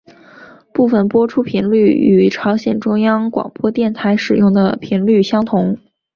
[0.73, 5.77] 部分播出频率与朝鲜中央广播电台使用的频率相同。